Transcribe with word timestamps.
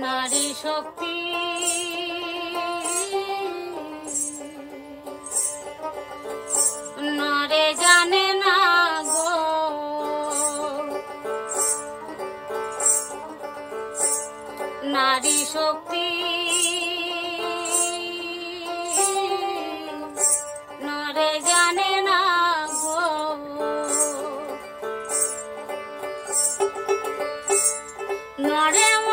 নারী 0.00 0.46
শক্তি 0.62 1.14
নারী 14.98 15.38
শক্তি। 15.52 16.06
নরে 20.82 21.30
জানে 21.40 21.92
না 22.00 22.20
গো। 22.82 23.00
নরে 28.40 29.07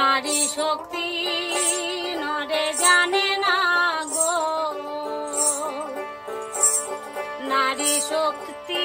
নারী 0.00 0.40
শক্তি 0.56 1.08
নরে 2.22 2.66
জানে 2.80 3.28
না 3.36 3.58
গো। 4.12 4.34
নারী 7.50 7.94
শক্তি 8.10 8.84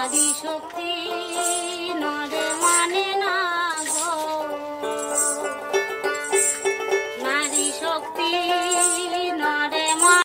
আদি 0.00 0.24
শক্তি 0.42 0.90